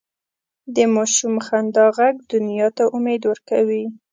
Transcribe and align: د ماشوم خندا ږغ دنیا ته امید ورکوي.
د 0.75 0.77
ماشوم 0.93 1.35
خندا 1.45 1.85
ږغ 1.97 2.15
دنیا 2.31 2.67
ته 2.77 2.83
امید 2.95 3.21
ورکوي. 3.31 3.83